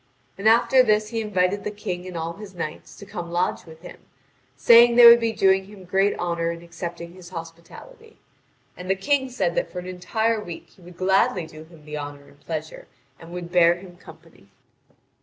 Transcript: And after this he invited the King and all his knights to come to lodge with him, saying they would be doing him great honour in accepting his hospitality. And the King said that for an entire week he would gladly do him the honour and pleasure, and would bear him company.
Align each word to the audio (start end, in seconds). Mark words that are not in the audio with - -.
And 0.35 0.49
after 0.49 0.81
this 0.81 1.09
he 1.09 1.21
invited 1.21 1.63
the 1.63 1.69
King 1.69 2.07
and 2.07 2.17
all 2.17 2.33
his 2.33 2.55
knights 2.55 2.95
to 2.95 3.05
come 3.05 3.25
to 3.25 3.31
lodge 3.31 3.67
with 3.67 3.81
him, 3.83 3.99
saying 4.57 4.95
they 4.95 5.05
would 5.05 5.19
be 5.19 5.31
doing 5.31 5.65
him 5.65 5.83
great 5.85 6.17
honour 6.17 6.49
in 6.49 6.63
accepting 6.63 7.13
his 7.13 7.29
hospitality. 7.29 8.17
And 8.75 8.89
the 8.89 8.95
King 8.95 9.29
said 9.29 9.53
that 9.53 9.71
for 9.71 9.77
an 9.77 9.85
entire 9.85 10.43
week 10.43 10.69
he 10.69 10.81
would 10.81 10.97
gladly 10.97 11.45
do 11.45 11.65
him 11.65 11.85
the 11.85 11.99
honour 11.99 12.23
and 12.23 12.39
pleasure, 12.39 12.87
and 13.19 13.29
would 13.29 13.51
bear 13.51 13.75
him 13.75 13.95
company. 13.95 14.49